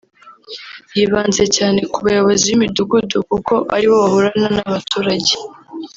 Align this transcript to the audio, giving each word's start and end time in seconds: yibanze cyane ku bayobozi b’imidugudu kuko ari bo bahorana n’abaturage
yibanze 0.95 1.43
cyane 1.55 1.79
ku 1.91 1.97
bayobozi 2.05 2.43
b’imidugudu 2.49 3.17
kuko 3.29 3.53
ari 3.75 3.85
bo 3.89 3.95
bahorana 4.03 4.47
n’abaturage 4.55 5.33